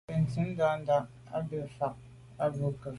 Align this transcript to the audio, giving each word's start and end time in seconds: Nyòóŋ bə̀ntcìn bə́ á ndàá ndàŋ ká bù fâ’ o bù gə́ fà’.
Nyòóŋ 0.03 0.11
bə̀ntcìn 0.17 0.49
bə́ 0.57 0.67
á 0.73 0.75
ndàá 0.79 0.81
ndàŋ 0.81 1.03
ká 1.27 1.37
bù 1.47 1.57
fâ’ 1.77 1.87
o 2.43 2.45
bù 2.55 2.65
gə́ 2.71 2.77
fà’. 2.81 2.89